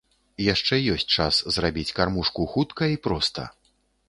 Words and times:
Яшчэ 0.53 0.79
ёсць 0.93 1.05
час 1.17 1.41
зрабіць 1.57 1.95
кармушку 2.01 2.49
хутка 2.55 2.89
і 2.97 2.99
проста. 3.07 3.49